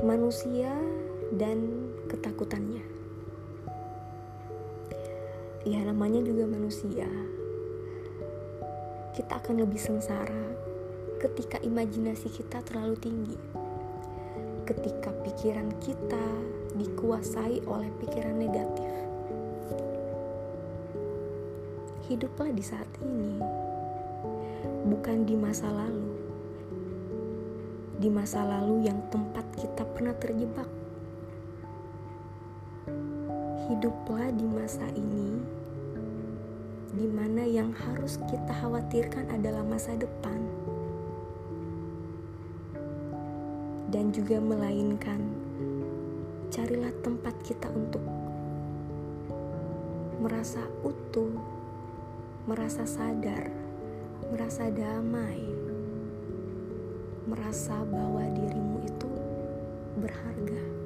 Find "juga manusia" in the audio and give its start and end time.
6.24-7.04